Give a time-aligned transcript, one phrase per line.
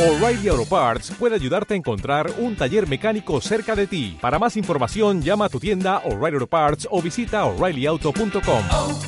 [0.00, 4.16] O'Reilly Auto Parts puede ayudarte a encontrar un taller mecánico cerca de ti.
[4.18, 8.64] Para más información, llama a tu tienda O'Reilly Auto Parts o visita oreillyauto.com.
[8.72, 8.98] oh,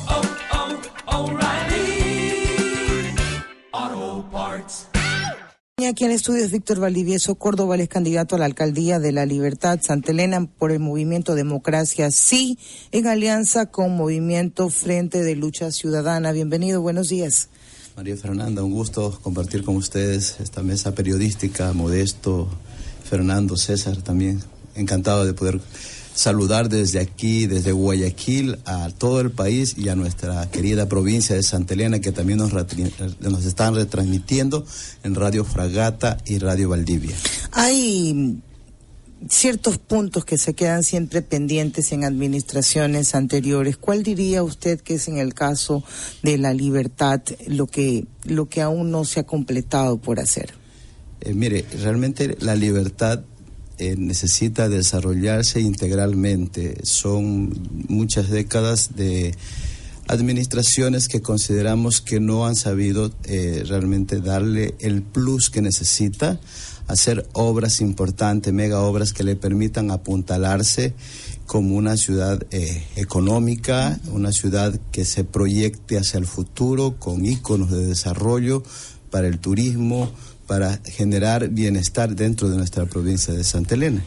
[1.07, 2.45] oh, O'Reilly
[3.71, 4.87] Auto Parts.
[5.89, 10.11] Aquí en estudios Víctor Valdivieso Córdoba, es candidato a la alcaldía de La Libertad Santa
[10.11, 12.59] Elena por el movimiento Democracia Sí,
[12.91, 16.31] en alianza con Movimiento Frente de Lucha Ciudadana.
[16.31, 17.49] Bienvenido, buenos días.
[17.95, 22.47] María Fernanda, un gusto compartir con ustedes esta mesa periodística, Modesto,
[23.07, 24.41] Fernando, César también.
[24.75, 25.61] Encantado de poder
[26.15, 31.43] saludar desde aquí, desde Guayaquil, a todo el país y a nuestra querida provincia de
[31.43, 34.65] Santa Elena que también nos, nos están retransmitiendo
[35.03, 37.15] en Radio Fragata y Radio Valdivia.
[37.51, 38.41] Hay
[39.29, 43.77] ciertos puntos que se quedan siempre pendientes en administraciones anteriores.
[43.77, 45.83] ¿Cuál diría usted que es en el caso
[46.21, 50.53] de la libertad lo que, lo que aún no se ha completado por hacer?
[51.21, 53.23] Eh, mire, realmente la libertad
[53.77, 56.77] eh, necesita desarrollarse integralmente.
[56.83, 57.51] Son
[57.87, 59.33] muchas décadas de
[60.07, 66.39] administraciones que consideramos que no han sabido eh, realmente darle el plus que necesita
[66.87, 70.93] hacer obras importantes, mega obras que le permitan apuntalarse
[71.45, 77.71] como una ciudad eh, económica, una ciudad que se proyecte hacia el futuro con íconos
[77.71, 78.63] de desarrollo
[79.09, 80.11] para el turismo,
[80.47, 84.03] para generar bienestar dentro de nuestra provincia de Santa Elena.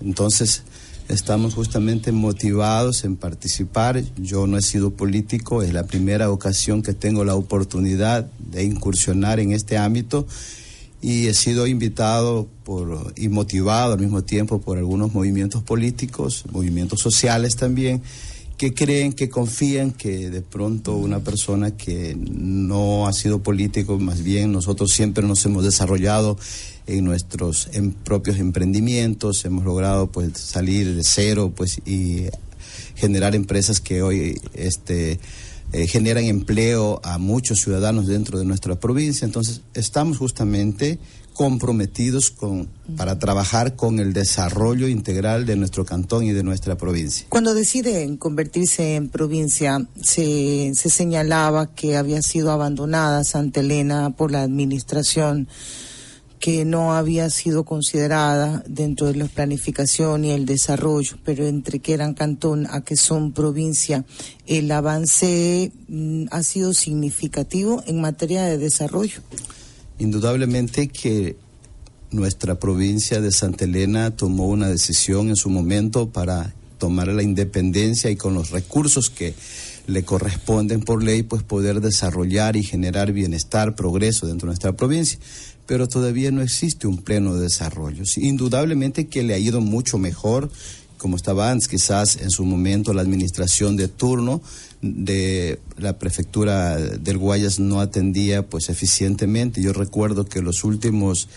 [0.00, 0.62] Entonces,
[1.08, 4.02] estamos justamente motivados en participar.
[4.16, 9.40] Yo no he sido político, es la primera ocasión que tengo la oportunidad de incursionar
[9.40, 10.26] en este ámbito
[11.00, 17.00] y he sido invitado por, y motivado al mismo tiempo por algunos movimientos políticos, movimientos
[17.00, 18.02] sociales también,
[18.56, 24.24] que creen, que confían que de pronto una persona que no ha sido político, más
[24.24, 26.36] bien nosotros siempre nos hemos desarrollado
[26.88, 32.26] en nuestros en propios emprendimientos, hemos logrado pues salir de cero pues y
[32.96, 35.20] generar empresas que hoy este
[35.72, 39.24] eh, generan empleo a muchos ciudadanos dentro de nuestra provincia.
[39.24, 40.98] Entonces, estamos justamente
[41.38, 47.26] comprometidos con, para trabajar con el desarrollo integral de nuestro cantón y de nuestra provincia.
[47.28, 54.32] Cuando deciden convertirse en provincia, se, se señalaba que había sido abandonada Santa Elena por
[54.32, 55.46] la administración
[56.40, 61.94] que no había sido considerada dentro de la planificación y el desarrollo, pero entre que
[61.94, 64.04] eran cantón a que son provincia,
[64.46, 69.20] el avance mm, ha sido significativo en materia de desarrollo.
[69.98, 71.36] Indudablemente que
[72.10, 78.10] nuestra provincia de Santa Elena tomó una decisión en su momento para tomar la independencia
[78.10, 79.34] y con los recursos que
[79.88, 85.18] le corresponden por ley, pues poder desarrollar y generar bienestar, progreso dentro de nuestra provincia
[85.68, 88.02] pero todavía no existe un pleno desarrollo.
[88.16, 90.50] Indudablemente que le ha ido mucho mejor,
[90.96, 94.40] como estaba antes, quizás en su momento la administración de turno
[94.80, 99.60] de la prefectura del Guayas no atendía pues eficientemente.
[99.60, 101.28] Yo recuerdo que los últimos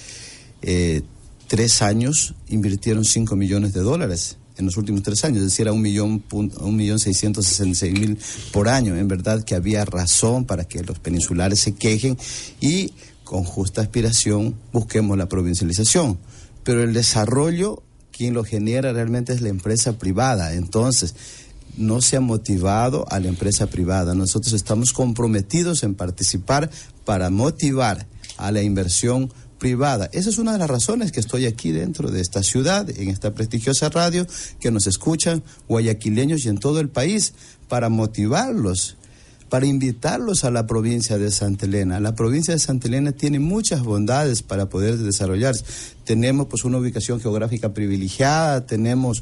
[0.62, 1.02] eh,
[1.48, 5.74] tres años invirtieron cinco millones de dólares en los últimos tres años, es decir, a
[5.74, 8.18] un millón, un millón seiscientos sesenta y seis mil
[8.54, 8.96] por año.
[8.96, 12.18] En verdad que había razón para que los peninsulares se quejen
[12.62, 16.18] y con justa aspiración busquemos la provincialización.
[16.64, 20.54] Pero el desarrollo, quien lo genera realmente es la empresa privada.
[20.54, 21.16] Entonces,
[21.78, 24.14] no se ha motivado a la empresa privada.
[24.14, 26.70] Nosotros estamos comprometidos en participar
[27.06, 28.08] para motivar
[28.38, 30.10] a la inversión privada.
[30.12, 33.36] Esa es una de las razones que estoy aquí dentro de esta ciudad, en esta
[33.36, 34.26] prestigiosa radio,
[34.60, 37.36] que nos escuchan guayaquileños y en todo el país,
[37.70, 38.98] para motivarlos
[39.50, 42.00] para invitarlos a la provincia de Santa Elena.
[42.00, 45.66] La provincia de Santa Elena tiene muchas bondades para poder desarrollarse.
[46.06, 49.22] Tenemos pues una ubicación geográfica privilegiada, tenemos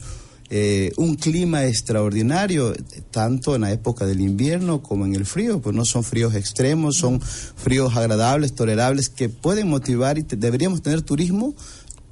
[0.52, 2.74] eh, un clima extraordinario,
[3.12, 6.98] tanto en la época del invierno como en el frío, pues no son fríos extremos,
[6.98, 11.54] son fríos agradables, tolerables, que pueden motivar y deberíamos tener turismo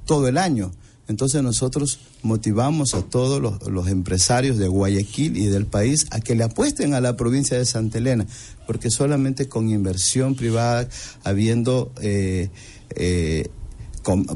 [0.04, 0.70] todo el año.
[1.08, 6.44] Entonces nosotros motivamos a todos los, empresarios de Guayaquil y del país a que le
[6.44, 8.26] apuesten a la provincia de Santa Elena,
[8.66, 10.88] porque solamente con inversión privada,
[11.24, 11.92] habiendo...
[12.00, 12.50] Eh,
[12.94, 13.48] eh,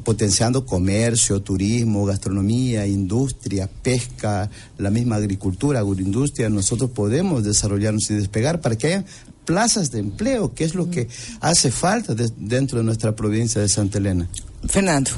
[0.05, 8.61] potenciando comercio, turismo, gastronomía, industria, pesca, la misma agricultura, agroindustria, nosotros podemos desarrollarnos y despegar
[8.61, 9.05] para que haya
[9.45, 11.09] plazas de empleo, que es lo que
[11.41, 14.29] hace falta dentro de nuestra provincia de Santa Elena.
[14.69, 15.11] Fernando.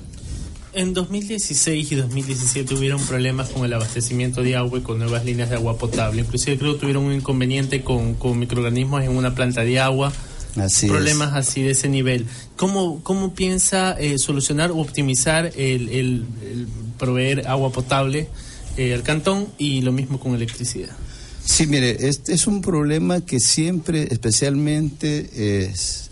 [0.72, 5.48] En 2016 y 2017 hubieron problemas con el abastecimiento de agua y con nuevas líneas
[5.48, 6.22] de agua potable.
[6.22, 10.12] Inclusive creo que tuvieron un inconveniente con, con microorganismos en una planta de agua.
[10.56, 12.26] Así problemas así de ese nivel.
[12.56, 16.66] ¿Cómo, cómo piensa eh, solucionar o optimizar el, el- el
[16.98, 18.28] proveer agua potable
[18.76, 20.90] eh, al cantón y lo mismo con electricidad?
[21.44, 26.10] Sí, mire, este es un problema que siempre, especialmente, es-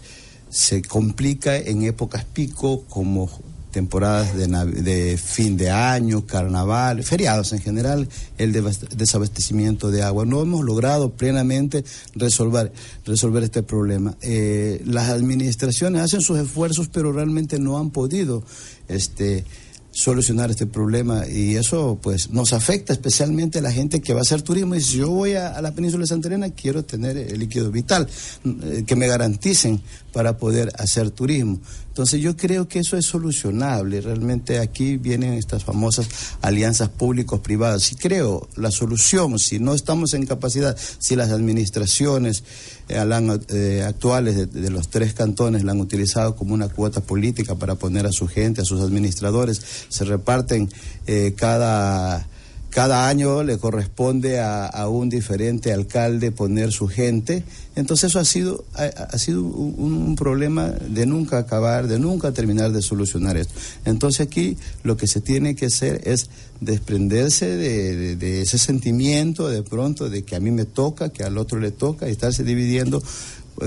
[0.51, 3.31] se complica en épocas pico, como
[3.73, 8.09] temporadas de, de fin de año, carnaval, feriados en general,
[8.39, 8.53] el
[8.97, 10.25] desabastecimiento de agua.
[10.25, 11.85] No hemos logrado plenamente
[12.15, 12.73] resolver,
[13.05, 14.15] resolver este problema.
[14.21, 18.45] Eh, las administraciones hacen sus esfuerzos, pero realmente no han podido
[18.89, 19.45] este,
[19.93, 24.23] solucionar este problema y eso pues nos afecta especialmente a la gente que va a
[24.23, 27.19] hacer turismo y si yo voy a, a la península de Santa Elena quiero tener
[27.19, 28.09] el líquido vital
[28.45, 29.83] eh, que me garanticen
[30.13, 31.61] para poder hacer turismo
[31.93, 36.09] entonces yo creo que eso es solucionable realmente aquí vienen estas famosas
[36.41, 42.45] alianzas públicos privadas y creo la solución si no estamos en capacidad si las administraciones
[42.89, 47.55] eh, eh, actuales de, de los tres cantones la han utilizado como una cuota política
[47.55, 49.61] para poner a su gente, a sus administradores.
[49.89, 50.69] Se reparten
[51.07, 52.27] eh, cada,
[52.73, 57.45] cada año, le corresponde a, un diferente alcalde poner su gente.
[57.77, 62.73] Entonces eso ha sido, ha, ha sido un, problema de nunca acabar, de nunca terminar
[62.73, 63.53] de solucionar esto.
[63.85, 66.31] Entonces aquí lo que se tiene que hacer es
[66.61, 71.37] desprenderse de, de- ese sentimiento de pronto de que a mí me toca, que al
[71.37, 73.03] otro le toca y estarse dividiendo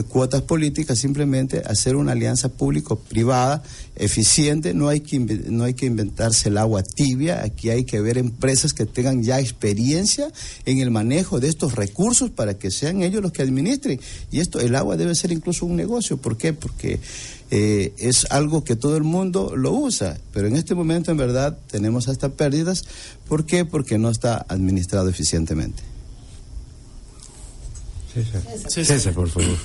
[0.09, 3.63] cuotas políticas, simplemente hacer una alianza público-privada
[3.95, 8.01] eficiente, no hay, que inve- no hay que inventarse el agua tibia, aquí hay que
[8.01, 10.27] ver empresas que tengan ya experiencia
[10.65, 13.99] en el manejo de estos recursos para que sean ellos los que administren.
[14.31, 16.51] Y esto, el agua debe ser incluso un negocio, ¿por qué?
[16.51, 16.99] Porque
[17.51, 21.57] eh, es algo que todo el mundo lo usa, pero en este momento en verdad
[21.71, 22.83] tenemos hasta pérdidas,
[23.29, 23.65] ¿por qué?
[23.65, 25.83] Porque no está administrado eficientemente.
[28.69, 29.57] César, por favor.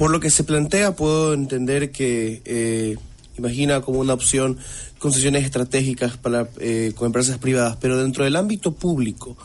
[0.00, 2.96] Por lo que se plantea, puedo entender que eh,
[3.36, 4.56] imagina como una opción
[4.98, 9.36] concesiones estratégicas para, eh, con empresas privadas, pero dentro del ámbito público,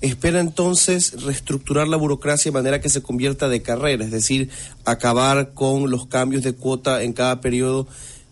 [0.00, 4.48] espera entonces reestructurar la burocracia de manera que se convierta de carrera, es decir,
[4.84, 7.88] acabar con los cambios de cuota en cada periodo.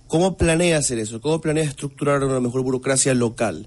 [0.06, 1.20] ¿Cómo planea hacer eso?
[1.20, 3.66] ¿Cómo planea estructurar una mejor burocracia local?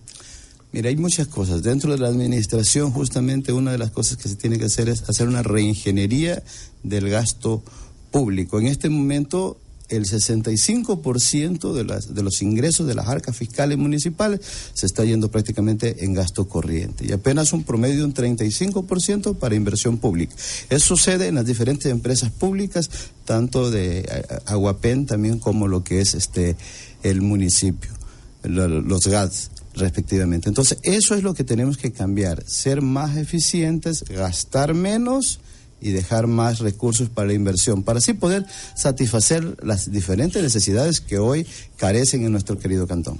[0.71, 1.61] Mira, hay muchas cosas.
[1.61, 5.09] Dentro de la administración, justamente una de las cosas que se tiene que hacer es
[5.09, 6.41] hacer una reingeniería
[6.83, 7.86] del gasto público.
[8.13, 9.57] En este momento,
[9.89, 14.41] el 65% de, las, de los ingresos de las arcas fiscales municipales
[14.73, 19.55] se está yendo prácticamente en gasto corriente y apenas un promedio de un 35% para
[19.55, 20.35] inversión pública.
[20.69, 22.89] Eso sucede en las diferentes empresas públicas,
[23.25, 24.05] tanto de eh,
[24.45, 26.55] Aguapen también como lo que es este
[27.03, 27.91] el municipio,
[28.43, 30.49] lo- los GATS respectivamente.
[30.49, 35.39] Entonces, eso es lo que tenemos que cambiar, ser más eficientes, gastar menos
[35.81, 38.45] y dejar más recursos para la inversión, para así poder
[38.75, 41.45] satisfacer las diferentes necesidades que hoy
[41.77, 43.17] carecen en nuestro querido cantón.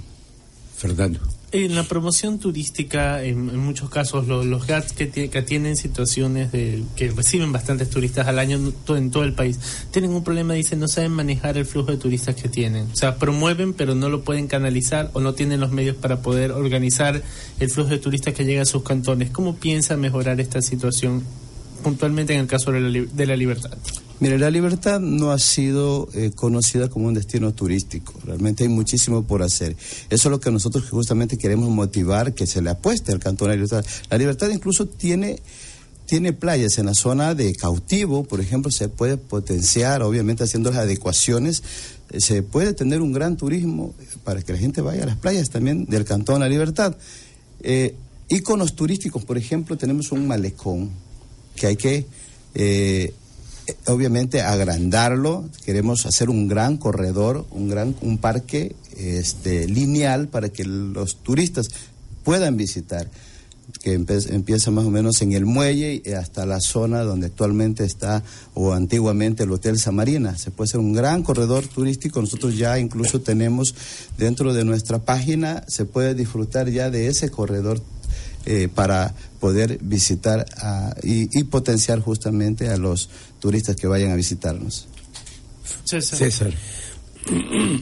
[0.75, 1.19] Fernando.
[1.51, 5.75] En la promoción turística, en, en muchos casos, lo- los GATS que, tie- que tienen
[5.75, 9.57] situaciones de que reciben bastantes turistas al año en todo, en todo el país,
[9.89, 12.88] tienen un problema, dicen, no saben manejar el flujo de turistas que tienen.
[12.92, 16.51] O sea, promueven, pero no lo pueden canalizar o no tienen los medios para poder
[16.51, 17.24] organizar
[17.60, 19.31] el flujo de turistas que llega a sus cantones.
[19.31, 21.24] ¿Cómo piensa mejorar esta situación
[21.77, 23.77] puntualmente en el caso de la, de la libertad?
[24.19, 28.13] Mire, la libertad no ha sido eh, conocida como un destino turístico.
[28.25, 29.75] Realmente hay muchísimo por hacer.
[30.10, 33.55] Eso es lo que nosotros justamente queremos motivar, que se le apueste al Cantón de
[33.57, 33.86] la Libertad.
[34.10, 35.39] La Libertad incluso tiene
[36.07, 40.79] tiene playas en la zona de cautivo, por ejemplo, se puede potenciar, obviamente haciendo las
[40.79, 41.62] adecuaciones,
[42.12, 43.93] eh, se puede tener un gran turismo
[44.24, 46.96] para que la gente vaya a las playas también del Cantón de la Libertad.
[47.60, 47.93] Eh,
[48.74, 50.91] turísticos, por ejemplo, tenemos un malecón
[51.58, 52.06] que hay que,
[52.56, 53.14] eh,
[53.88, 55.50] obviamente, agrandarlo.
[55.66, 61.68] Queremos hacer un gran corredor, un gran un parque este, lineal para que los turistas
[62.24, 63.10] puedan visitar
[63.82, 68.24] que empieza más o menos en el muelle hasta la zona donde actualmente está
[68.54, 70.38] o antiguamente el Hotel Samarina.
[70.38, 72.22] Se puede hacer un gran corredor turístico.
[72.22, 73.76] Nosotros ya incluso tenemos
[74.18, 77.82] dentro de nuestra página, se puede disfrutar ya de ese corredor
[78.46, 84.15] eh, para poder visitar a- y, y potenciar justamente a los turistas que vayan a
[84.15, 84.88] visitarnos.
[85.86, 86.53] César.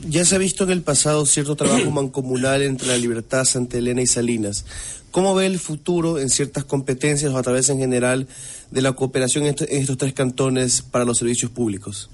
[0.09, 4.01] Ya se ha visto en el pasado cierto trabajo mancomunal entre la Libertad, Santa Elena
[4.01, 4.65] y Salinas.
[5.11, 8.27] ¿Cómo ve el futuro en ciertas competencias o a través en general
[8.71, 12.09] de la cooperación en, est- en estos tres cantones para los servicios públicos?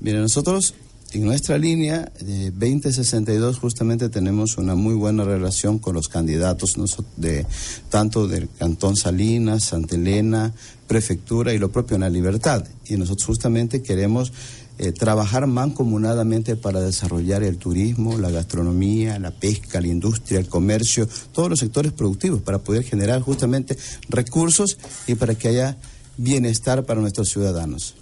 [0.00, 0.74] Mire, nosotros
[1.12, 6.76] en nuestra línea de 2062 justamente tenemos una muy buena relación con los candidatos
[7.16, 7.46] de
[7.90, 10.52] tanto del Cantón Salinas, Santa Elena,
[10.86, 12.64] Prefectura y lo propio en la Libertad.
[12.86, 14.32] Y nosotros justamente queremos
[14.78, 21.06] eh, trabajar mancomunadamente para desarrollar el turismo, la gastronomía, la pesca, la industria, el comercio,
[21.32, 23.76] todos los sectores productivos para poder generar justamente
[24.08, 25.76] recursos y para que haya
[26.16, 27.96] bienestar para nuestros ciudadanos.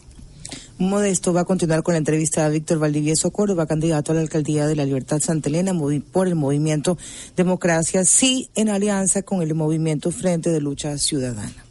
[0.81, 4.67] Modesto va a continuar con la entrevista a Víctor Valdivieso Córdoba, candidato a la alcaldía
[4.67, 5.75] de la Libertad Santa Elena
[6.11, 6.97] por el movimiento
[7.37, 11.67] Democracia, sí en alianza con el movimiento Frente de Lucha Ciudadana.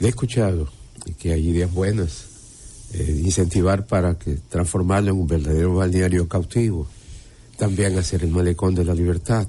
[0.00, 0.70] he escuchado
[1.18, 2.24] que hay ideas buenas,
[2.94, 6.86] eh, incentivar para que transformarlo en un verdadero balneario cautivo,
[7.58, 9.46] también hacer el malecón de la libertad.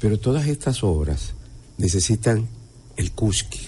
[0.00, 1.34] Pero todas estas obras
[1.76, 2.48] necesitan
[2.96, 3.60] el cusqui,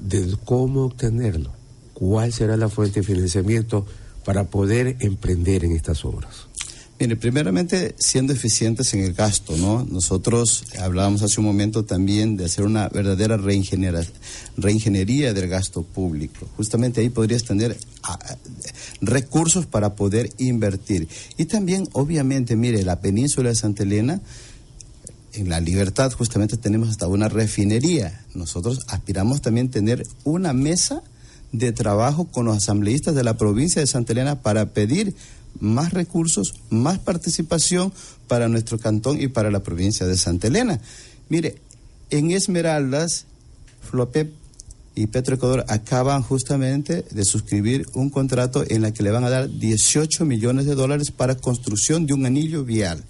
[0.00, 1.63] de cómo obtenerlo
[1.94, 3.86] cuál será la fuente de financiamiento
[4.24, 6.48] para poder emprender en estas obras.
[7.00, 9.84] Mire, primeramente siendo eficientes en el gasto, ¿no?
[9.84, 16.46] Nosotros hablábamos hace un momento también de hacer una verdadera reingeniería del gasto público.
[16.56, 18.36] Justamente ahí podrías tener ah,
[19.00, 21.08] recursos para poder invertir.
[21.36, 24.20] Y también, obviamente, mire, la península de Santa Elena,
[25.32, 28.24] en la libertad justamente tenemos hasta una refinería.
[28.34, 31.02] Nosotros aspiramos también tener una mesa
[31.54, 35.14] de trabajo con los asambleístas de la provincia de Santa Elena para pedir
[35.60, 37.92] más recursos, más participación
[38.26, 40.80] para nuestro cantón y para la provincia de Santa Elena.
[41.28, 41.60] Mire,
[42.10, 43.26] en Esmeraldas,
[43.88, 44.32] Flopep
[44.96, 49.48] y Petroecuador acaban justamente de suscribir un contrato en el que le van a dar
[49.48, 53.04] 18 millones de dólares para construcción de un anillo vial.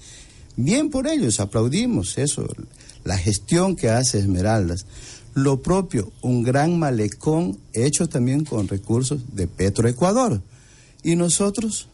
[0.56, 2.46] Bien por ellos, aplaudimos eso,
[3.04, 4.84] la gestión que hace Esmeraldas.
[5.34, 10.40] Lo propio, un gran malecón hecho también con recursos de Petroecuador.
[11.02, 11.88] Y nosotros,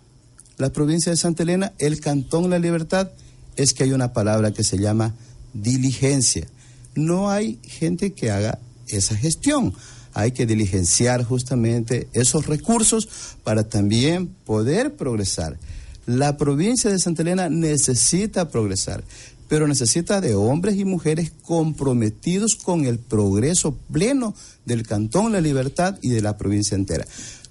[0.58, 3.10] la provincia de Santa Elena, el Cantón La Libertad,
[3.56, 5.14] es que hay una palabra que se llama
[5.54, 6.46] diligencia.
[6.94, 9.74] No hay gente que haga esa gestión.
[10.12, 13.08] Hay que diligenciar justamente esos recursos
[13.42, 15.58] para también poder progresar.
[16.04, 19.02] La provincia de Santa Elena necesita progresar
[19.50, 24.32] pero necesita de hombres y mujeres comprometidos con el progreso pleno
[24.64, 27.04] del Cantón La Libertad y de la provincia entera.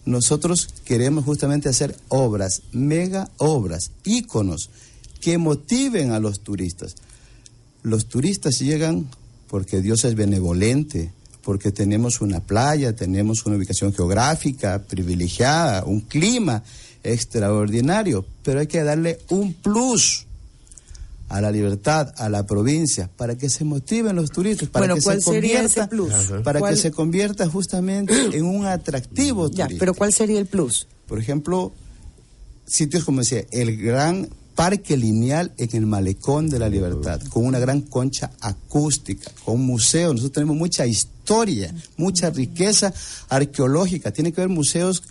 [0.06, 4.70] Nosotros queremos justamente hacer obras, mega obras, íconos,
[5.20, 6.96] que motiven a los turistas.
[7.84, 9.10] Los turistas llegan
[9.50, 11.12] porque Dios es benevolente,
[11.44, 16.64] porque tenemos una playa, tenemos una ubicación geográfica privilegiada, un clima
[17.04, 20.29] extraordinario, pero hay que darle un plus
[21.30, 25.22] a la libertad, a la provincia, para que se motiven los turistas, para que se
[25.22, 26.12] convierta, plus?
[26.44, 30.88] para que se convierta justamente en un atractivo ya, Pero ¿cuál sería el plus?
[31.08, 31.72] Por ejemplo,
[32.66, 37.60] sitios como decía, el gran parque lineal en el malecón de la libertad, con una
[37.60, 40.12] gran concha acústica, con un museo.
[40.12, 42.94] Nosotros tenemos mucha historia, mucha riqueza
[43.30, 44.12] arqueológica.
[44.12, 45.02] Tiene que haber museos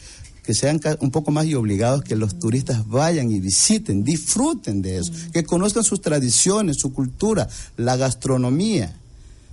[0.49, 4.97] que sean un poco más y obligados que los turistas vayan y visiten, disfruten de
[4.97, 8.99] eso, que conozcan sus tradiciones, su cultura, la gastronomía.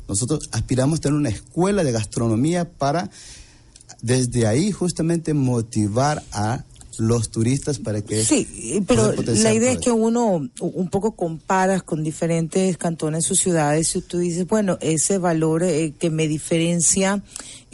[0.07, 3.09] Nosotros aspiramos a tener una escuela de gastronomía para
[4.01, 6.63] desde ahí justamente motivar a
[6.99, 8.23] los turistas para que...
[8.23, 13.95] Sí, pero la idea es que uno un poco comparas con diferentes cantones o ciudades
[13.95, 17.23] y tú dices, bueno, ese valor eh, que me diferencia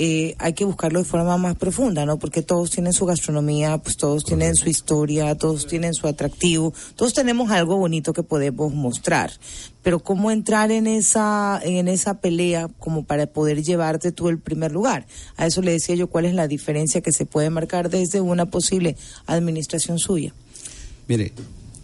[0.03, 2.17] eh, hay que buscarlo de forma más profunda, ¿no?
[2.17, 7.13] Porque todos tienen su gastronomía, pues todos tienen su historia, todos tienen su atractivo, todos
[7.13, 9.31] tenemos algo bonito que podemos mostrar.
[9.83, 14.71] Pero cómo entrar en esa en esa pelea como para poder llevarte tú el primer
[14.71, 15.07] lugar.
[15.37, 18.45] A eso le decía yo cuál es la diferencia que se puede marcar desde una
[18.45, 18.95] posible
[19.25, 20.33] administración suya.
[21.07, 21.33] Mire,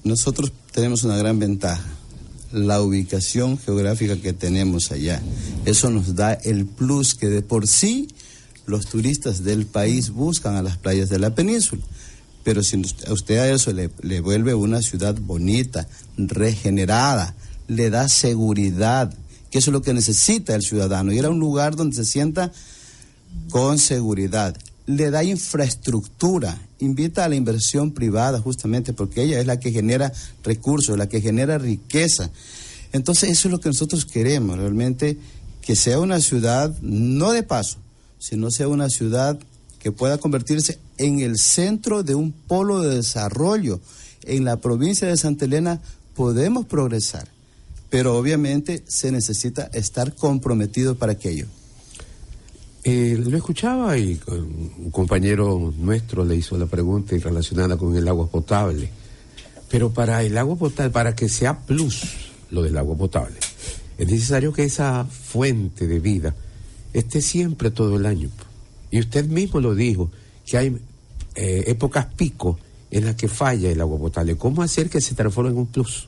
[0.04, 1.84] nosotros tenemos una gran ventaja
[2.52, 5.22] la ubicación geográfica que tenemos allá.
[5.66, 8.08] Eso nos da el plus que de por sí
[8.66, 11.82] los turistas del país buscan a las playas de la península.
[12.44, 15.88] Pero si a usted a eso le, le vuelve una ciudad bonita,
[16.18, 17.36] regenerada,
[17.68, 19.14] le da seguridad,
[19.52, 22.52] que eso es lo que necesita el ciudadano, ir a un lugar donde se sienta
[23.50, 24.56] con seguridad
[24.88, 30.12] le da infraestructura, invita a la inversión privada justamente porque ella es la que genera
[30.44, 32.32] recursos, la que genera riqueza.
[32.94, 35.18] Entonces eso es lo que nosotros queremos, realmente
[35.62, 37.78] que sea una ciudad no de paso,
[38.18, 39.38] sino sea una ciudad
[39.80, 43.82] que pueda convertirse en el centro de un polo de desarrollo.
[44.24, 45.82] En la provincia de Santa Elena
[46.16, 47.28] podemos progresar,
[47.90, 51.48] pero obviamente se necesita estar comprometido para aquello.
[52.84, 58.28] Eh, lo escuchaba y un compañero nuestro le hizo la pregunta relacionada con el agua
[58.28, 58.90] potable.
[59.70, 62.04] Pero para el agua potable, para que sea plus
[62.50, 63.38] lo del agua potable,
[63.98, 66.34] es necesario que esa fuente de vida
[66.94, 68.30] esté siempre todo el año.
[68.90, 70.10] Y usted mismo lo dijo,
[70.46, 70.78] que hay
[71.36, 72.58] eh, épocas pico
[72.90, 74.38] en las que falla el agua potable.
[74.38, 76.08] ¿Cómo hacer que se transforme en un plus?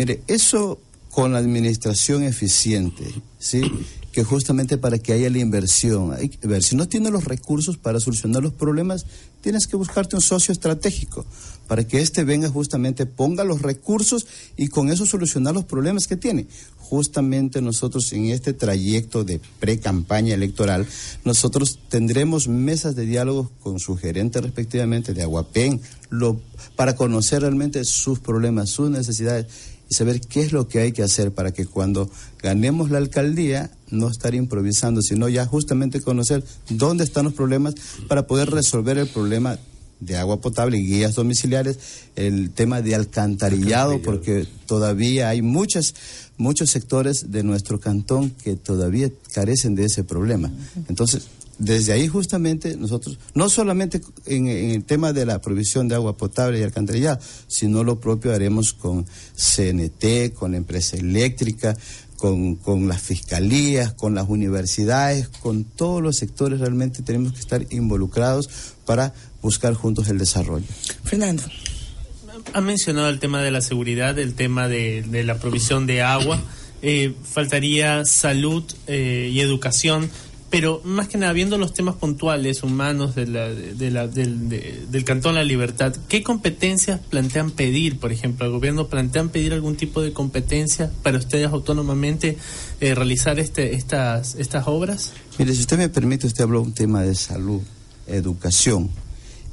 [0.00, 0.80] Mire, eso
[1.10, 3.04] con la administración eficiente,
[3.38, 3.60] ¿sí?
[4.12, 7.76] Que justamente para que haya la inversión, hay que ver, si no tienes los recursos
[7.76, 9.04] para solucionar los problemas,
[9.40, 11.24] tienes que buscarte un socio estratégico
[11.70, 16.16] para que éste venga justamente, ponga los recursos y con eso solucionar los problemas que
[16.16, 16.48] tiene.
[16.78, 20.84] Justamente nosotros en este trayecto de pre-campaña electoral,
[21.24, 26.40] nosotros tendremos mesas de diálogo con su gerente respectivamente de Aguapen, lo,
[26.74, 29.46] para conocer realmente sus problemas, sus necesidades
[29.90, 32.08] y saber qué es lo que hay que hacer para que cuando
[32.40, 37.74] ganemos la alcaldía no estar improvisando, sino ya justamente conocer dónde están los problemas
[38.08, 39.29] para poder resolver el problema
[40.00, 41.78] de agua potable y guías domiciliares,
[42.16, 45.94] el tema de alcantarillado, porque todavía hay muchas,
[46.38, 50.50] muchos sectores de nuestro cantón que todavía carecen de ese problema.
[50.88, 55.94] Entonces, desde ahí justamente nosotros, no solamente en, en el tema de la provisión de
[55.94, 61.76] agua potable y alcantarillado, sino lo propio haremos con CNT, con la empresa eléctrica,
[62.20, 67.66] con, con las fiscalías, con las universidades, con todos los sectores realmente tenemos que estar
[67.70, 68.50] involucrados
[68.84, 70.66] para buscar juntos el desarrollo.
[71.02, 71.42] Fernando.
[72.52, 76.42] Ha mencionado el tema de la seguridad, el tema de, de la provisión de agua.
[76.82, 80.10] Eh, faltaría salud eh, y educación,
[80.50, 84.84] pero más que nada, viendo los temas puntuales, humanos de la- de la- del, de-
[84.90, 88.46] del Cantón La Libertad, ¿qué competencias plantean pedir, por ejemplo?
[88.46, 92.36] ¿El gobierno plantean pedir algún tipo de competencia para ustedes autónomamente
[92.80, 95.12] eh, realizar este, estas, estas obras?
[95.38, 97.62] Mire, si usted me permite, usted habló un tema de salud,
[98.08, 98.90] educación.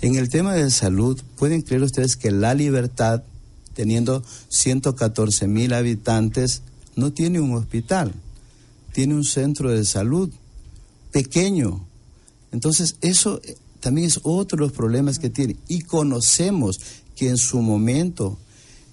[0.01, 3.23] En el tema de salud, pueden creer ustedes que la libertad,
[3.75, 6.61] teniendo 114 mil habitantes,
[6.95, 8.13] no tiene un hospital,
[8.93, 10.31] tiene un centro de salud
[11.11, 11.85] pequeño.
[12.51, 15.57] Entonces, eso eh, también es otro de los problemas que tiene.
[15.67, 16.79] Y conocemos
[17.15, 18.37] que en su momento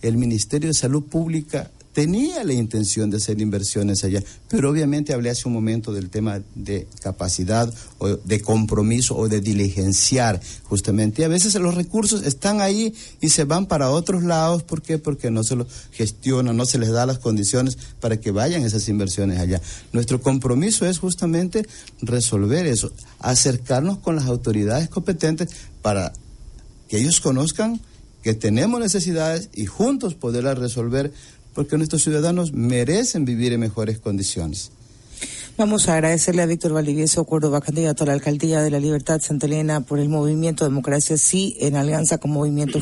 [0.03, 5.31] el Ministerio de Salud Pública tenía la intención de hacer inversiones allá, pero obviamente hablé
[5.31, 11.23] hace un momento del tema de capacidad o de compromiso o de diligenciar justamente.
[11.23, 14.65] Y a veces los recursos están ahí y se van para otros lados.
[14.65, 14.99] ¿Por qué?
[14.99, 18.89] Porque no se los gestiona, no se les da las condiciones para que vayan esas
[18.89, 19.63] inversiones allá.
[19.93, 21.65] Nuestro compromiso es justamente
[22.03, 25.49] resolver eso, acercarnos con las autoridades competentes
[25.81, 26.13] para
[26.89, 27.81] que ellos conozcan
[28.25, 31.13] que tenemos necesidades y juntos poderlas resolver
[31.55, 34.71] porque nuestros ciudadanos merecen vivir en mejores condiciones.
[35.57, 39.47] Vamos a agradecerle a Víctor Valdivieso Córdoba, candidato a la alcaldía de la Libertad Santa
[39.47, 42.81] Elena, por el movimiento Democracia Sí en alianza con Movimiento